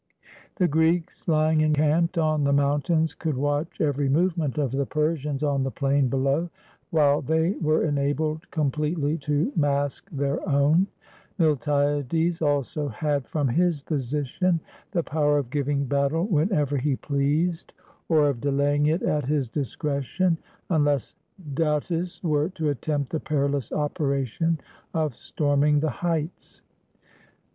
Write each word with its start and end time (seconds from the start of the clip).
The 0.55 0.67
Greeks, 0.67 1.27
lying 1.27 1.61
encamped 1.61 2.17
on 2.17 2.43
the 2.43 2.51
mountains, 2.51 3.13
could 3.13 3.37
watch 3.37 3.79
every 3.79 4.09
movement 4.09 4.57
of 4.57 4.71
the 4.71 4.87
Persians 4.87 5.43
on 5.43 5.61
the 5.61 5.69
plain 5.69 6.07
below, 6.07 6.49
while 6.89 7.21
they 7.21 7.51
were 7.61 7.83
enabled 7.83 8.49
completely 8.49 9.19
to 9.19 9.51
mask 9.55 10.09
their 10.09 10.39
own. 10.49 10.87
Miltiades 11.37 12.41
also 12.41 12.87
had, 12.87 13.27
from 13.27 13.47
his 13.47 13.83
position, 13.83 14.59
the 14.89 15.03
power 15.03 15.37
of 15.37 15.51
giving 15.51 15.85
battle 15.85 16.25
whenever 16.25 16.77
he 16.77 16.95
pleased, 16.95 17.71
or 18.09 18.27
of 18.27 18.41
de 18.41 18.47
8i 18.49 18.51
GREECE 18.53 18.57
laying 18.57 18.85
it 18.87 19.03
at 19.03 19.25
his 19.25 19.49
discretion, 19.49 20.35
unless 20.71 21.13
Datis 21.53 22.23
were 22.23 22.49
to 22.49 22.69
attempt 22.69 23.11
the 23.11 23.19
perilous 23.19 23.71
operation 23.71 24.59
of 24.95 25.13
storming 25.13 25.79
the 25.79 25.91
heights. 25.91 26.63